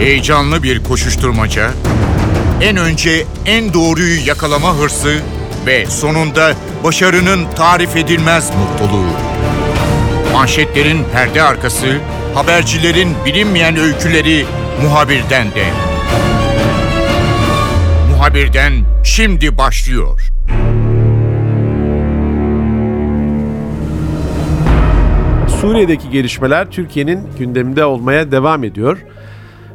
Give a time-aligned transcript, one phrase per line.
[0.00, 1.70] Heyecanlı bir koşuşturmaca,
[2.60, 5.20] en önce en doğruyu yakalama hırsı
[5.66, 6.52] ve sonunda
[6.84, 9.10] başarının tarif edilmez mutluluğu.
[10.32, 11.98] Manşetlerin perde arkası,
[12.34, 14.46] habercilerin bilinmeyen öyküleri
[14.82, 15.64] muhabirden de.
[18.10, 18.72] Muhabirden
[19.04, 20.20] şimdi başlıyor.
[25.60, 28.98] Suriye'deki gelişmeler Türkiye'nin gündeminde olmaya devam ediyor.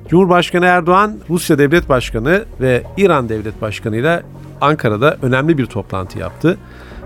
[0.10, 4.24] Cumhurbaşkanı Erdoğan, Rusya Devlet Başkanı ve İran Devlet Başkanı ile
[4.62, 6.58] Ankara'da önemli bir toplantı yaptı.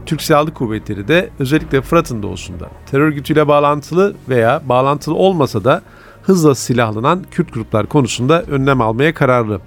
[0.06, 5.82] Türk Silahlı Kuvvetleri de özellikle Fırat'ın doğusunda terör örgütüyle bağlantılı veya bağlantılı olmasa da
[6.24, 9.62] hızla silahlanan Kürt gruplar konusunda önlem almaya kararlı.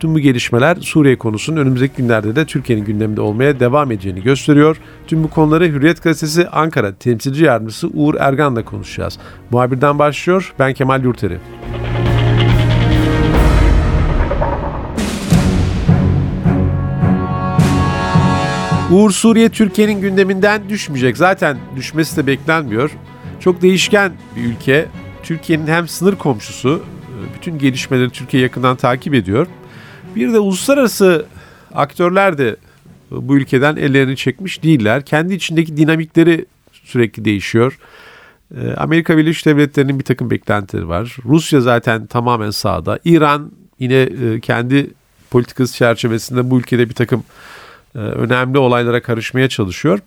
[0.00, 4.76] Tüm bu gelişmeler Suriye konusunun önümüzdeki günlerde de Türkiye'nin gündeminde olmaya devam edeceğini gösteriyor.
[5.06, 9.18] Tüm bu konuları Hürriyet Gazetesi Ankara temsilci yardımcısı Uğur Ergan'la konuşacağız.
[9.50, 10.54] Muhabirden başlıyor.
[10.58, 11.38] Ben Kemal Yurteri.
[18.96, 21.16] Uğur Suriye Türkiye'nin gündeminden düşmeyecek.
[21.16, 22.90] Zaten düşmesi de beklenmiyor.
[23.40, 24.86] Çok değişken bir ülke.
[25.22, 26.82] Türkiye'nin hem sınır komşusu,
[27.34, 29.46] bütün gelişmeleri Türkiye yakından takip ediyor.
[30.16, 31.26] Bir de uluslararası
[31.74, 32.56] aktörler de
[33.10, 35.04] bu ülkeden ellerini çekmiş değiller.
[35.04, 36.46] Kendi içindeki dinamikleri
[36.84, 37.78] sürekli değişiyor.
[38.56, 41.16] Ee, Amerika Birleşik Devletleri'nin bir takım beklentileri var.
[41.24, 42.98] Rusya zaten tamamen sağda.
[43.04, 44.90] İran yine e, kendi
[45.30, 47.24] politikası çerçevesinde bu ülkede bir takım
[47.98, 49.98] önemli olaylara karışmaya çalışıyor.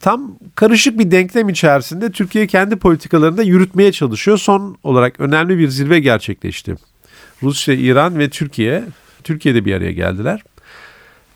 [0.00, 4.38] Tam karışık bir denklem içerisinde Türkiye kendi politikalarını da yürütmeye çalışıyor.
[4.38, 6.74] Son olarak önemli bir zirve gerçekleşti.
[7.42, 8.84] Rusya, İran ve Türkiye
[9.24, 10.42] Türkiye'de bir araya geldiler.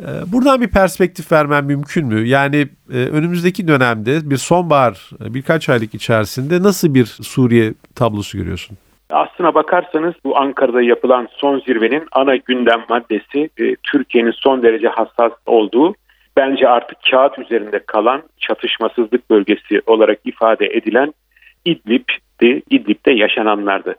[0.00, 2.28] Ee, buradan bir perspektif vermem mümkün mü?
[2.28, 8.78] Yani e, önümüzdeki dönemde bir sonbahar e, birkaç aylık içerisinde nasıl bir Suriye tablosu görüyorsun?
[9.10, 15.32] Aslına bakarsanız bu Ankara'da yapılan son zirvenin ana gündem maddesi e, Türkiye'nin son derece hassas
[15.46, 15.94] olduğu
[16.36, 21.14] bence artık kağıt üzerinde kalan çatışmasızlık bölgesi olarak ifade edilen
[21.64, 22.62] İdlib'di.
[22.70, 23.94] İdlib'de yaşananlardı.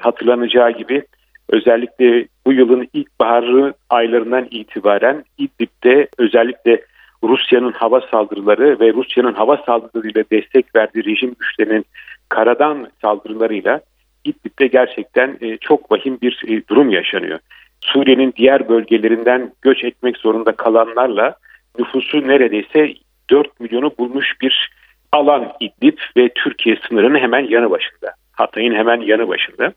[0.00, 1.02] Hatırlanacağı gibi
[1.48, 6.80] özellikle bu yılın ilkbaharı aylarından itibaren İdlib'de özellikle
[7.22, 11.84] Rusya'nın hava saldırıları ve Rusya'nın hava saldırılarıyla destek verdiği rejim güçlerinin
[12.28, 13.80] karadan saldırılarıyla
[14.24, 17.38] İdlib'de gerçekten e, çok vahim bir e, durum yaşanıyor.
[17.80, 21.36] Suriye'nin diğer bölgelerinden göç etmek zorunda kalanlarla
[21.78, 22.94] nüfusu neredeyse
[23.30, 24.70] 4 milyonu bulmuş bir
[25.12, 28.14] alan İdlib ve Türkiye sınırının hemen yanı başında.
[28.32, 29.72] Hatay'ın hemen yanı başında.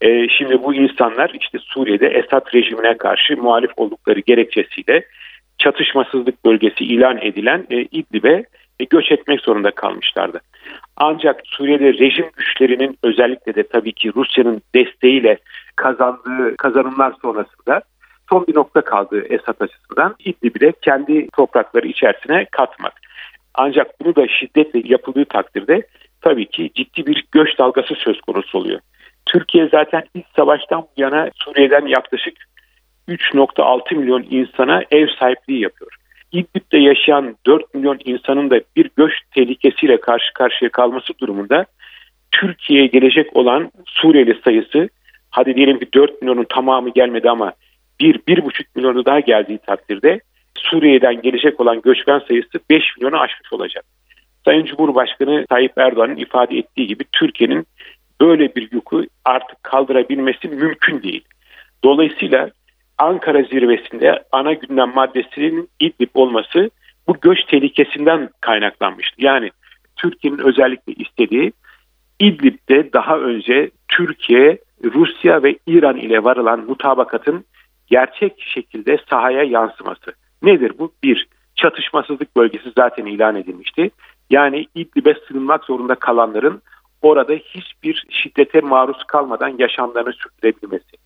[0.00, 5.04] E, şimdi bu insanlar işte Suriye'de Esad rejimine karşı muhalif oldukları gerekçesiyle
[5.58, 8.44] çatışmasızlık bölgesi ilan edilen İdlib'e
[8.80, 10.40] e, göç etmek zorunda kalmışlardı.
[10.96, 15.38] Ancak Suriye'de rejim güçlerinin özellikle de tabii ki Rusya'nın desteğiyle
[15.76, 17.82] kazandığı kazanımlar sonrasında
[18.30, 22.92] son bir nokta kaldı Esad açısından İdlib'i de kendi toprakları içerisine katmak.
[23.54, 25.86] Ancak bunu da şiddetle yapıldığı takdirde
[26.20, 28.80] tabii ki ciddi bir göç dalgası söz konusu oluyor.
[29.26, 32.34] Türkiye zaten ilk savaştan bu yana Suriye'den yaklaşık
[33.08, 35.96] 3.6 milyon insana ev sahipliği yapıyor.
[36.32, 41.66] İdlib'de yaşayan 4 milyon insanın da bir göç tehlikesiyle karşı karşıya kalması durumunda
[42.30, 44.88] Türkiye'ye gelecek olan Suriyeli sayısı
[45.30, 47.52] hadi diyelim ki 4 milyonun tamamı gelmedi ama
[48.00, 50.20] 1-1,5 milyonu daha geldiği takdirde
[50.54, 53.84] Suriye'den gelecek olan göçmen sayısı 5 milyonu aşmış olacak.
[54.44, 57.66] Sayın Cumhurbaşkanı Tayyip Erdoğan'ın ifade ettiği gibi Türkiye'nin
[58.20, 61.24] böyle bir yükü artık kaldırabilmesi mümkün değil.
[61.84, 62.50] Dolayısıyla
[63.02, 66.70] Ankara zirvesinde ana gündem maddesinin İdlib olması
[67.08, 69.14] bu göç tehlikesinden kaynaklanmıştı.
[69.18, 69.50] Yani
[69.96, 71.52] Türkiye'nin özellikle istediği
[72.20, 77.44] İdlib'de daha önce Türkiye, Rusya ve İran ile varılan mutabakatın
[77.86, 80.12] gerçek şekilde sahaya yansıması.
[80.42, 80.92] Nedir bu?
[81.04, 83.90] Bir, çatışmasızlık bölgesi zaten ilan edilmişti.
[84.30, 86.62] Yani İdlib'e sığınmak zorunda kalanların
[87.02, 91.01] orada hiçbir şiddete maruz kalmadan yaşamlarını sürdürebilmesi.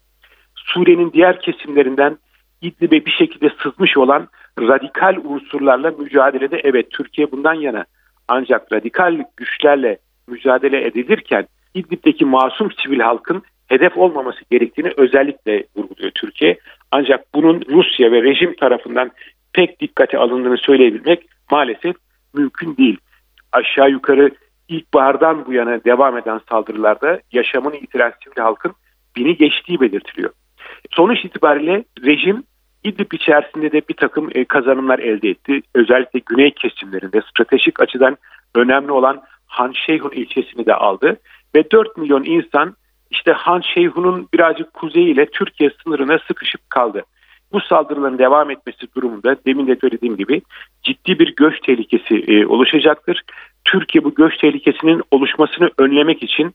[0.67, 2.19] Suriye'nin diğer kesimlerinden
[2.63, 4.29] İdlib'e bir şekilde sızmış olan
[4.61, 7.85] radikal unsurlarla mücadelede evet Türkiye bundan yana
[8.29, 9.99] ancak radikal güçlerle
[10.29, 16.59] mücadele edilirken İdlib'deki masum sivil halkın hedef olmaması gerektiğini özellikle vurguluyor Türkiye.
[16.93, 19.11] Ancak bunun Rusya ve rejim tarafından
[19.53, 21.97] pek dikkate alındığını söyleyebilmek maalesef
[22.35, 22.99] mümkün değil.
[23.53, 24.31] Aşağı yukarı
[24.69, 28.73] ilkbahardan bu yana devam eden saldırılarda yaşamını yitiren sivil halkın
[29.17, 30.31] bini geçtiği belirtiliyor.
[30.91, 32.43] Sonuç itibariyle rejim
[32.87, 35.61] İdlib içerisinde de bir takım e, kazanımlar elde etti.
[35.75, 38.17] Özellikle güney kesimlerinde stratejik açıdan
[38.55, 41.17] önemli olan Han Şeyhun ilçesini de aldı
[41.57, 42.77] ve 4 milyon insan
[43.11, 47.03] işte Han Şeyhun'un birazcık kuzeyiyle Türkiye sınırına sıkışıp kaldı.
[47.53, 50.43] Bu saldırıların devam etmesi durumunda demin de söylediğim gibi
[50.83, 53.23] ciddi bir göç tehlikesi e, oluşacaktır.
[53.65, 56.55] Türkiye bu göç tehlikesinin oluşmasını önlemek için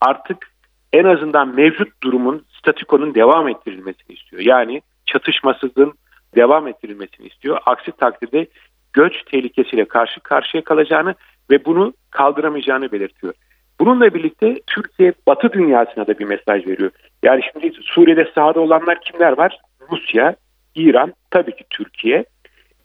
[0.00, 0.51] artık
[0.92, 4.42] en azından mevcut durumun statikonun devam ettirilmesini istiyor.
[4.42, 5.92] Yani çatışmasızlığın
[6.36, 7.58] devam ettirilmesini istiyor.
[7.66, 8.46] Aksi takdirde
[8.92, 11.14] göç tehlikesiyle karşı karşıya kalacağını
[11.50, 13.34] ve bunu kaldıramayacağını belirtiyor.
[13.80, 16.90] Bununla birlikte Türkiye Batı dünyasına da bir mesaj veriyor.
[17.22, 19.58] Yani şimdi Suriye'de sahada olanlar kimler var?
[19.90, 20.36] Rusya,
[20.74, 22.24] İran, tabii ki Türkiye.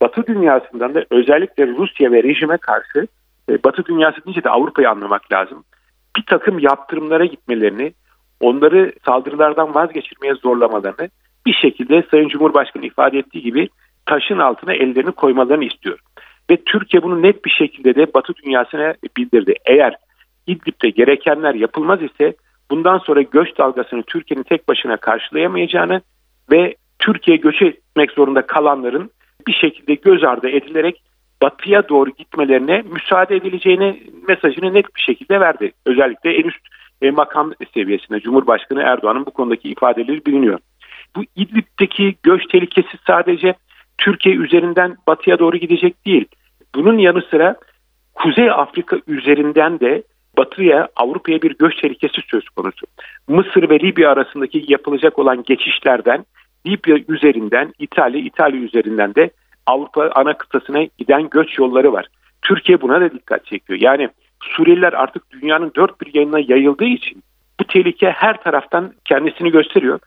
[0.02, 3.08] Batı dünyasından da özellikle Rusya ve rejime karşı
[3.50, 5.64] e, Batı dünyası deyince de Avrupa'yı anlamak lazım.
[6.18, 7.94] Bir takım yaptırımlara gitmelerini,
[8.42, 11.10] onları saldırılardan vazgeçirmeye zorlamalarını
[11.46, 13.70] bir şekilde Sayın Cumhurbaşkanı ifade ettiği gibi
[14.06, 16.00] taşın altına ellerini koymalarını istiyor.
[16.50, 19.54] Ve Türkiye bunu net bir şekilde de Batı dünyasına bildirdi.
[19.66, 19.96] Eğer
[20.48, 22.34] İdlib'de gerekenler yapılmaz ise
[22.72, 26.02] bundan sonra göç dalgasını Türkiye'nin tek başına karşılayamayacağını
[26.52, 29.12] ve Türkiye göç etmek zorunda kalanların
[29.48, 31.02] bir şekilde göz ardı edilerek
[31.42, 35.72] batıya doğru gitmelerine müsaade edileceğini mesajını net bir şekilde verdi.
[35.86, 36.60] Özellikle en üst
[37.02, 40.60] e, makam seviyesinde Cumhurbaşkanı Erdoğan'ın bu konudaki ifadeleri biliniyor.
[41.16, 43.56] Bu İdlib'deki göç tehlikesi sadece
[43.98, 46.26] Türkiye üzerinden batıya doğru gidecek değil.
[46.76, 47.56] Bunun yanı sıra
[48.14, 50.04] Kuzey Afrika üzerinden de
[50.38, 52.86] batıya Avrupa'ya bir göç tehlikesi söz konusu.
[53.28, 56.26] Mısır ve Libya arasındaki yapılacak olan geçişlerden
[56.68, 59.30] Libya üzerinden İtalya, İtalya üzerinden de
[59.68, 62.06] Avrupa ana kıtasına giden göç yolları var.
[62.42, 63.80] Türkiye buna da dikkat çekiyor.
[63.82, 64.10] Yani
[64.44, 67.24] Suriyeliler artık dünyanın dört bir yanına yayıldığı için
[67.60, 70.00] bu tehlike her taraftan kendisini gösteriyor.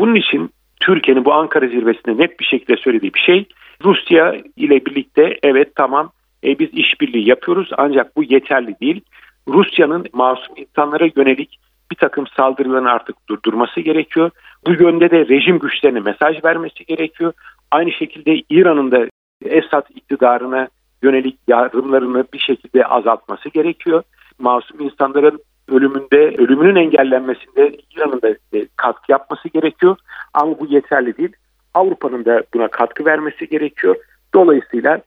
[0.00, 0.50] Bunun için
[0.80, 3.44] Türkiye'nin bu Ankara zirvesinde net bir şekilde söylediği bir şey
[3.84, 6.12] Rusya ile birlikte evet tamam
[6.44, 9.00] e, biz işbirliği yapıyoruz ancak bu yeterli değil.
[9.48, 11.58] Rusya'nın masum insanlara yönelik
[11.90, 14.30] bir takım saldırılarını artık durdurması gerekiyor.
[14.66, 17.32] Bu yönde de rejim güçlerine mesaj vermesi gerekiyor.
[17.70, 19.06] Aynı şekilde İran'ın da
[19.44, 20.68] Esad iktidarına
[21.02, 24.02] yönelik yardımlarını bir şekilde azaltması gerekiyor.
[24.38, 29.96] Masum insanların ölümünde, ölümünün engellenmesinde İran'ın da e, katkı yapması gerekiyor.
[30.34, 31.32] Ama bu yeterli değil.
[31.74, 33.96] Avrupa'nın da buna katkı vermesi gerekiyor.
[34.34, 35.00] Dolayısıyla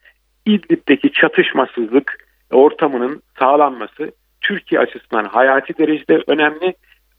[0.46, 4.12] İdlib'deki çatışmasızlık ortamının sağlanması
[4.42, 6.74] Türkiye açısından hayati derecede önemli.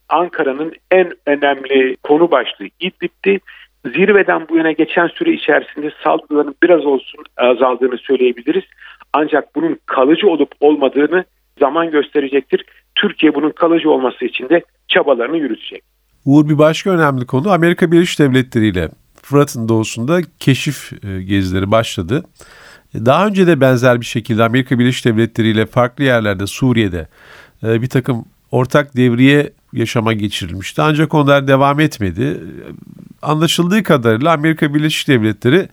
[0.08, 3.40] Ankara'nın en önemli konu başlığı İdlib'ti.
[3.86, 8.64] Zirveden bu yana geçen süre içerisinde saldırıların biraz olsun azaldığını söyleyebiliriz.
[9.12, 11.24] Ancak bunun kalıcı olup olmadığını
[11.60, 12.64] zaman gösterecektir.
[12.94, 15.82] Türkiye bunun kalıcı olması için de çabalarını yürütecek.
[16.24, 18.88] Uğur bir başka önemli konu Amerika Birleşik Devletleri ile
[19.22, 22.24] Fırat'ın doğusunda keşif e, gezileri başladı.
[22.94, 27.08] E, daha önce de benzer bir şekilde Amerika Birleşik Devletleri ile farklı yerlerde Suriye'de
[27.62, 30.82] e, bir takım ortak devriye yaşama geçirilmişti.
[30.82, 32.40] Ancak onlar devam etmedi.
[33.22, 35.68] Anlaşıldığı kadarıyla Amerika Birleşik Devletleri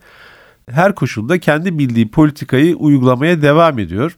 [0.70, 4.16] her koşulda kendi bildiği politikayı uygulamaya devam ediyor.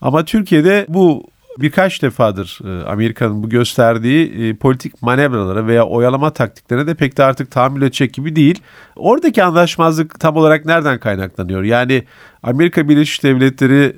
[0.00, 6.86] Ama Türkiye'de bu birkaç defadır e, Amerika'nın bu gösterdiği e, politik manevralara veya oyalama taktiklerine
[6.86, 8.62] de pek de artık tahammül edecek gibi değil.
[8.96, 11.62] Oradaki anlaşmazlık tam olarak nereden kaynaklanıyor?
[11.62, 12.04] Yani
[12.42, 13.96] Amerika Birleşik Devletleri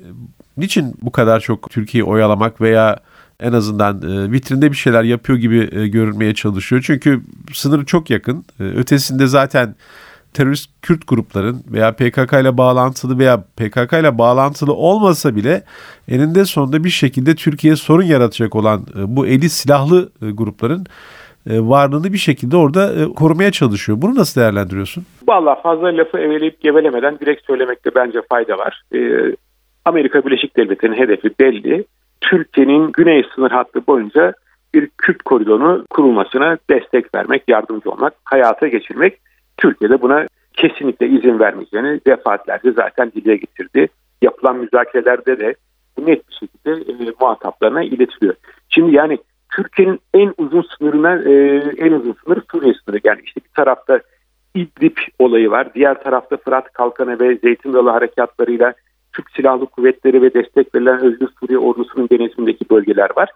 [0.57, 2.99] niçin bu kadar çok Türkiye'yi oyalamak veya
[3.39, 6.83] en azından e, vitrinde bir şeyler yapıyor gibi görünmeye çalışıyor.
[6.85, 7.21] Çünkü
[7.53, 8.45] sınırı çok yakın.
[8.59, 9.75] Ötesinde zaten
[10.33, 15.63] terörist Kürt grupların veya PKK ile bağlantılı veya PKK ile bağlantılı olmasa bile
[16.07, 20.85] eninde sonunda bir şekilde Türkiye sorun yaratacak olan e, bu eli silahlı e, grupların
[21.49, 24.01] e, varlığını bir şekilde orada korumaya çalışıyor.
[24.01, 25.05] Bunu nasıl değerlendiriyorsun?
[25.27, 28.81] Valla fazla lafı eveleyip gevelemeden direkt söylemekte bence fayda var.
[29.85, 31.85] Amerika Birleşik Devletleri'nin hedefi belli.
[32.23, 34.33] Türkiye'nin güney sınır hattı boyunca
[34.73, 39.19] bir Kürt koridonu kurulmasına destek vermek, yardımcı olmak, hayata geçirmek.
[39.57, 43.87] Türkiye'de buna kesinlikle izin vermeyeceğini defaatlerce zaten dile getirdi.
[44.21, 45.55] Yapılan müzakerelerde de
[45.97, 48.35] net bir şekilde e, muhataplarına iletiliyor.
[48.69, 49.17] Şimdi yani
[49.55, 51.33] Türkiye'nin en uzun sınırına e,
[51.77, 52.99] en uzun sınırı Suriye sınırı.
[53.03, 53.99] Yani işte bir tarafta
[54.55, 55.73] İdlib olayı var.
[55.73, 58.73] Diğer tarafta Fırat Kalkanı ve Zeytin Dalı harekatlarıyla
[59.13, 63.29] Türk Silahlı Kuvvetleri ve destek verilen Özgür Suriye ordusunun denetimindeki bölgeler var.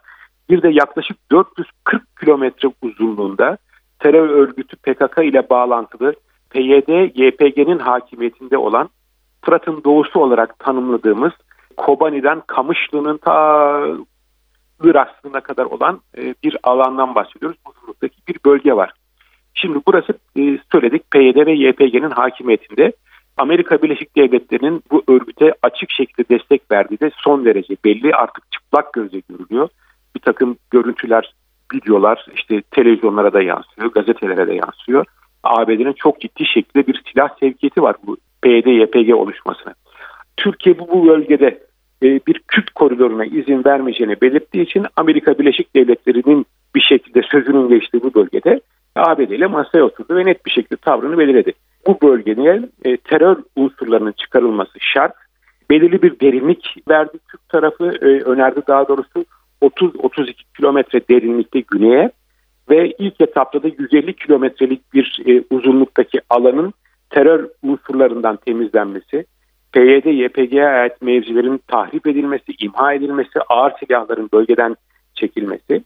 [0.50, 3.58] Bir de yaklaşık 440 kilometre uzunluğunda
[3.98, 6.14] terör örgütü PKK ile bağlantılı
[6.50, 8.88] PYD, YPG'nin hakimiyetinde olan
[9.44, 11.32] Fırat'ın doğusu olarak tanımladığımız
[11.76, 13.80] Kobani'den Kamışlı'nın ta
[14.82, 17.58] Irak sınırına kadar olan e, bir alandan bahsediyoruz.
[17.68, 18.90] Uzunluktaki bir bölge var.
[19.54, 22.92] Şimdi burası e, söyledik PYD ve YPG'nin hakimiyetinde.
[23.38, 28.14] Amerika Birleşik Devletleri'nin bu örgüte açık şekilde destek verdiği de son derece belli.
[28.14, 29.68] Artık çıplak gözle görülüyor.
[30.14, 31.34] Bir takım görüntüler
[31.74, 35.04] videolar işte televizyonlara da yansıyor, gazetelere de yansıyor.
[35.44, 39.74] ABD'nin çok ciddi şekilde bir silah sevkiyeti var bu PYD-YPG oluşmasına.
[40.36, 41.58] Türkiye bu, bu bölgede
[42.02, 48.02] e, bir Kürt koridoruna izin vermeyeceğini belirttiği için Amerika Birleşik Devletleri'nin bir şekilde sözünün geçtiği
[48.02, 48.60] bu bölgede
[48.96, 51.52] ABD ile masaya oturdu ve net bir şekilde tavrını belirledi.
[51.88, 55.14] Bu bölgenin e, terör unsurlarının çıkarılması şart.
[55.70, 59.24] Belirli bir derinlik verdi Türk tarafı e, önerdi daha doğrusu
[59.62, 62.10] 30-32 kilometre derinlikte güneye
[62.70, 66.72] ve ilk etapta da 150 kilometrelik bir e, uzunluktaki alanın
[67.10, 69.24] terör unsurlarından temizlenmesi,
[69.72, 74.76] PYD, YPG'ye ait mevzilerin tahrip edilmesi, imha edilmesi, ağır silahların bölgeden
[75.14, 75.84] çekilmesi.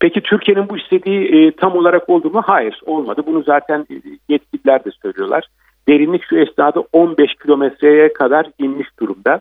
[0.00, 2.42] Peki Türkiye'nin bu istediği e, tam olarak oldu mu?
[2.46, 3.22] Hayır olmadı.
[3.26, 3.94] Bunu zaten e,
[4.28, 5.44] yetkililer de söylüyorlar.
[5.88, 9.40] Derinlik şu esnada 15 kilometreye kadar inmiş durumda.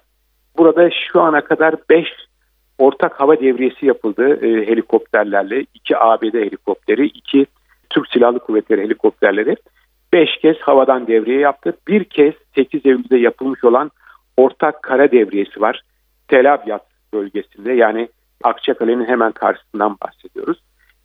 [0.57, 2.07] Burada şu ana kadar 5
[2.77, 5.65] ortak hava devriyesi yapıldı e, helikopterlerle.
[5.73, 7.45] 2 ABD helikopteri, 2
[7.89, 9.55] Türk Silahlı Kuvvetleri helikopterleri.
[10.13, 11.73] 5 kez havadan devriye yaptı.
[11.87, 13.91] Bir kez 8 Eylül'de yapılmış olan
[14.37, 15.81] ortak kara devriyesi var.
[16.27, 16.59] Tel
[17.13, 18.09] bölgesinde yani
[18.45, 20.57] Akçakale'nin hemen karşısından bahsediyoruz.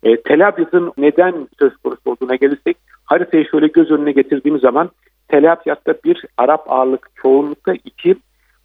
[0.03, 4.89] E, Tel Abyad'ın neden söz konusu olduğuna gelirsek haritayı şöyle göz önüne getirdiğimiz zaman
[5.27, 8.15] Tel Abyad'da bir Arap ağırlık çoğunlukta iki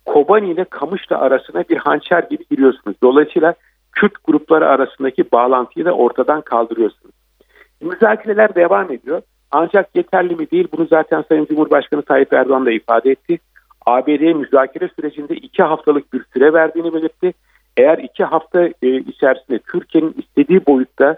[0.06, 2.97] Kobani ile Kamışlı arasına bir hançer gibi giriyorsunuz.
[3.02, 3.54] Dolayısıyla
[3.92, 7.14] Kürt grupları arasındaki bağlantıyı da ortadan kaldırıyorsunuz.
[7.80, 9.23] Müzakereler devam ediyor.
[9.50, 13.38] Ancak yeterli mi değil bunu zaten Sayın Cumhurbaşkanı Tayyip Erdoğan da ifade etti.
[13.87, 17.33] ABD müzakere sürecinde iki haftalık bir süre verdiğini belirtti.
[17.76, 21.16] Eğer iki hafta e, içerisinde Türkiye'nin istediği boyutta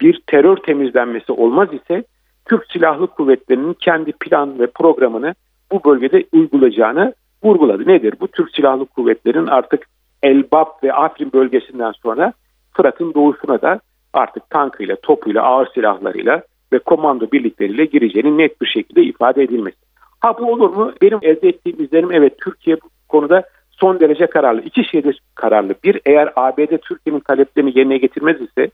[0.00, 2.04] bir terör temizlenmesi olmaz ise
[2.48, 5.34] Türk Silahlı Kuvvetleri'nin kendi plan ve programını
[5.72, 7.14] bu bölgede uygulayacağını
[7.44, 7.88] vurguladı.
[7.88, 8.14] Nedir?
[8.20, 9.86] Bu Türk Silahlı Kuvvetleri'nin artık
[10.22, 12.32] Elbap ve Afrin bölgesinden sonra
[12.72, 13.80] Fırat'ın doğusuna da
[14.12, 16.42] artık tankıyla, topuyla, ağır silahlarıyla
[16.72, 19.76] ve komando birlikleriyle gireceğini net bir şekilde ifade edilmesi.
[20.20, 20.92] Ha bu olur mu?
[21.02, 23.42] Benim elde ettiğim izlenim evet Türkiye bu konuda
[23.80, 24.62] son derece kararlı.
[24.62, 25.74] İki şeyde kararlı.
[25.84, 28.70] Bir eğer ABD Türkiye'nin taleplerini yerine getirmez ise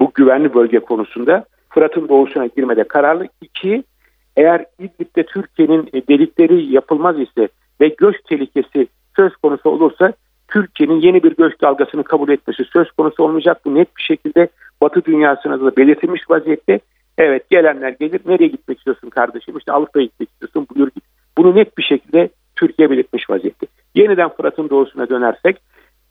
[0.00, 3.28] bu güvenli bölge konusunda Fırat'ın doğusuna girmede kararlı.
[3.40, 3.84] İki
[4.36, 7.48] eğer İdlib'de Türkiye'nin e, delikleri yapılmaz ise
[7.80, 10.12] ve göç tehlikesi söz konusu olursa
[10.48, 13.60] Türkiye'nin yeni bir göç dalgasını kabul etmesi söz konusu olmayacak.
[13.64, 14.48] Bu net bir şekilde
[14.80, 16.80] Batı dünyasına da belirtilmiş vaziyette.
[17.18, 18.20] Evet gelenler gelir.
[18.26, 19.58] Nereye gitmek istiyorsun kardeşim?
[19.58, 20.66] İşte Avrupa'ya gitmek istiyorsun.
[20.74, 21.04] Buyur git.
[21.38, 23.66] Bunu net bir şekilde Türkiye belirtmiş vaziyette.
[23.94, 25.56] Yeniden Fırat'ın doğusuna dönersek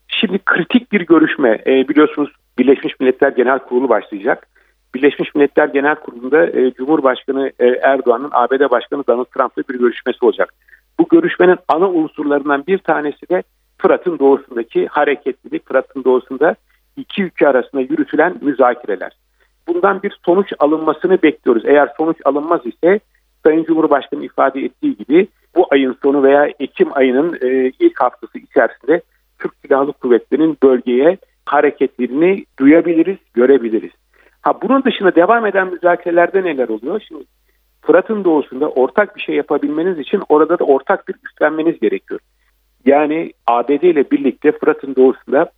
[0.08, 4.46] şimdi kritik bir görüşme e, biliyorsunuz Birleşmiş Milletler Genel Kurulu başlayacak.
[4.94, 10.54] Birleşmiş Milletler Genel Kurulu'nda e, Cumhurbaşkanı e, Erdoğan'ın ABD Başkanı Donald Trump'la bir görüşmesi olacak.
[10.98, 13.42] Bu görüşmenin ana unsurlarından bir tanesi de
[13.78, 16.54] Fırat'ın doğusundaki hareketlilik, Fırat'ın doğusunda
[16.96, 19.12] iki ülke arasında yürütülen müzakereler.
[19.68, 21.62] Bundan bir sonuç alınmasını bekliyoruz.
[21.66, 23.00] Eğer sonuç alınmaz ise
[23.44, 29.02] Sayın Cumhurbaşkanı ifade ettiği gibi bu ayın sonu veya Ekim ayının e, ilk haftası içerisinde
[29.38, 33.90] Türk Silahlı Kuvvetleri'nin bölgeye hareketlerini duyabiliriz, görebiliriz.
[34.42, 37.02] Ha bunun dışında devam eden müzakerelerde neler oluyor?
[37.08, 37.24] Şimdi
[37.82, 42.20] Fırat'ın doğusunda ortak bir şey yapabilmeniz için orada da ortak bir üstlenmeniz gerekiyor.
[42.86, 45.50] Yani ABD ile birlikte Fırat'ın doğusunda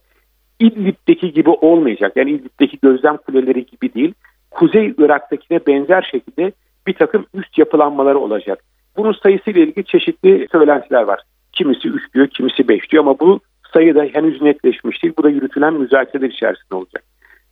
[0.60, 2.12] İdlib'deki gibi olmayacak.
[2.16, 4.14] Yani İdlib'deki gözlem kuleleri gibi değil.
[4.50, 6.52] Kuzey Irak'takine benzer şekilde
[6.86, 8.64] bir takım üst yapılanmaları olacak.
[8.96, 11.20] Bunun sayısıyla ilgili çeşitli söylentiler var.
[11.52, 13.40] Kimisi 3 diyor, kimisi 5 diyor ama bu
[13.72, 15.14] sayı da henüz netleşmiş değil.
[15.18, 17.04] Bu da yürütülen müzakereler içerisinde olacak.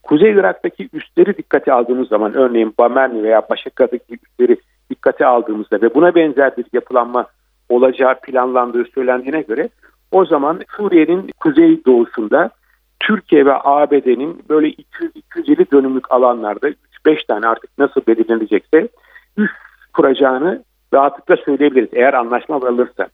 [0.03, 4.57] Kuzey Irak'taki üstleri dikkate aldığımız zaman örneğin Bamerni veya Başaka'daki üstleri
[4.91, 7.27] dikkate aldığımızda ve buna benzer bir yapılanma
[7.69, 9.69] olacağı planlandığı söylendiğine göre
[10.11, 12.51] o zaman Suriye'nin kuzey doğusunda
[13.01, 16.69] Türkiye ve ABD'nin böyle 200-250 dönümlük alanlarda
[17.07, 18.89] 3-5 tane artık nasıl belirlenecekse
[19.37, 19.55] üst
[19.93, 20.63] kuracağını
[20.95, 23.09] rahatlıkla söyleyebiliriz eğer anlaşma varılırsa.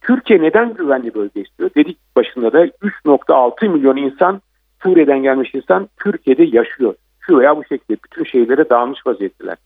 [0.00, 1.70] Türkiye neden güvenli bölge istiyor?
[1.76, 4.40] Dedik başında da 3.6 milyon insan
[4.82, 6.94] Suriye'den gelmiş insan Türkiye'de yaşıyor.
[7.20, 9.56] Şu veya bu şekilde bütün şehirlere dağılmış vaziyetteler.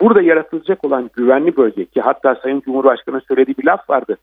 [0.00, 4.16] Burada yaratılacak olan güvenli bölge ki hatta Sayın Cumhurbaşkanı söylediği bir laf vardı.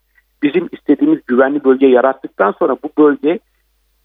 [0.44, 3.39] Bizim istediğimiz güvenli bölge yarattıktan sonra bu bölge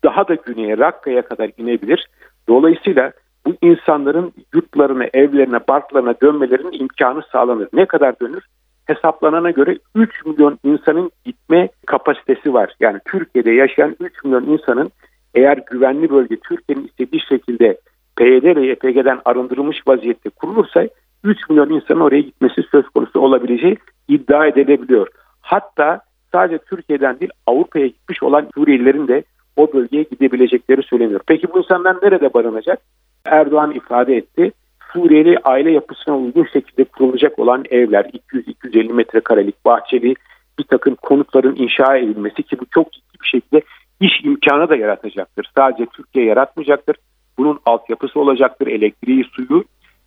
[0.04, 2.06] daha da güneye Rakka'ya kadar inebilir.
[2.48, 3.12] Dolayısıyla
[3.46, 7.68] bu insanların yurtlarına, evlerine, barklarına dönmelerinin imkanı sağlanır.
[7.72, 8.44] Ne kadar dönür?
[8.90, 12.74] Hesaplanana göre 3 milyon insanın gitme kapasitesi var.
[12.80, 14.90] Yani Türkiye'de yaşayan 3 milyon insanın
[15.34, 17.78] eğer güvenli bölge Türkiye'nin istediği şekilde
[18.16, 20.88] PYD ve YPG'den arındırılmış vaziyette kurulursa
[21.24, 23.76] 3 milyon insanın oraya gitmesi söz konusu olabileceği
[24.08, 25.08] iddia edilebiliyor.
[25.40, 26.00] Hatta
[26.32, 29.22] sadece Türkiye'den değil Avrupa'ya gitmiş olan Suriyelilerin de
[29.56, 31.20] o bölgeye gidebilecekleri söyleniyor.
[31.26, 32.78] Peki bu insanlar nerede barınacak?
[33.24, 34.52] Erdoğan ifade etti.
[34.92, 40.14] Suriyeli aile yapısına uygun şekilde kurulacak olan evler 200-250 metrekarelik bahçeli
[40.58, 43.62] bir takım konutların inşa edilmesi ki bu çok ciddi bir şekilde
[44.00, 45.50] iş imkanı da yaratacaktır.
[45.56, 46.96] Sadece Türkiye yaratmayacaktır.
[47.38, 48.66] Bunun altyapısı olacaktır.
[48.66, 49.64] Elektriği, suyu.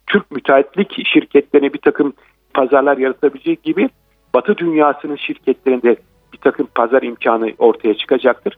[0.07, 2.13] Türk müteahhitlik şirketlerine bir takım
[2.53, 3.89] pazarlar yaratabilecek gibi
[4.35, 5.95] Batı dünyasının şirketlerinde
[6.33, 8.57] bir takım pazar imkanı ortaya çıkacaktır.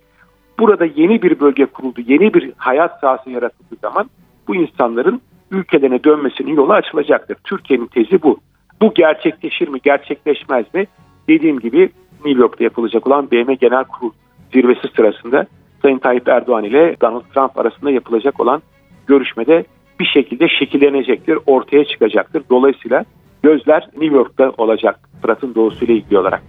[0.60, 4.10] Burada yeni bir bölge kuruldu, yeni bir hayat sahası yaratıldığı zaman
[4.48, 5.22] bu insanların
[5.56, 7.38] ülkelerine dönmesinin yolu açılacaktır.
[7.44, 8.40] Türkiye'nin tezi bu.
[8.82, 10.86] Bu gerçekleşir mi, gerçekleşmez mi?
[11.30, 11.90] Dediğim gibi
[12.26, 14.12] New York'ta yapılacak olan BM Genel Kurul
[14.54, 15.46] zirvesi sırasında
[15.82, 18.62] Sayın Tayyip Erdoğan ile Donald Trump arasında yapılacak olan
[19.08, 19.66] görüşmede
[20.00, 22.44] bir şekilde şekillenecektir, ortaya çıkacaktır.
[22.50, 23.06] Dolayısıyla
[23.44, 26.42] gözler New York'ta olacak Fırat'ın doğusuyla ilgili olarak.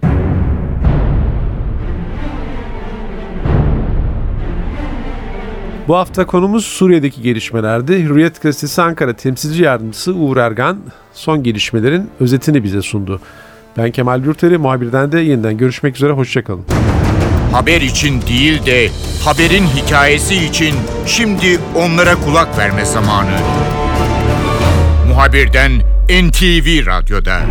[5.87, 8.03] Bu hafta konumuz Suriye'deki gelişmelerdi.
[8.03, 10.79] Hürriyet Gazetesi Ankara temsilci yardımcısı Uğur Ergan
[11.13, 13.21] son gelişmelerin özetini bize sundu.
[13.77, 16.65] Ben Kemal Yurteri, muhabirden de yeniden görüşmek üzere, hoşçakalın.
[17.51, 18.89] Haber için değil de
[19.25, 20.75] haberin hikayesi için
[21.05, 23.37] şimdi onlara kulak verme zamanı.
[25.07, 25.71] Muhabirden
[26.09, 27.41] NTV Radyo'da.